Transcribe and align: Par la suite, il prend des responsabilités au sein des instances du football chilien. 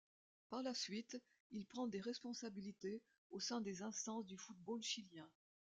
Par 0.49 0.63
la 0.63 0.73
suite, 0.73 1.21
il 1.51 1.67
prend 1.67 1.85
des 1.85 2.01
responsabilités 2.01 3.03
au 3.29 3.39
sein 3.39 3.61
des 3.61 3.83
instances 3.83 4.25
du 4.25 4.35
football 4.35 4.81
chilien. 4.81 5.29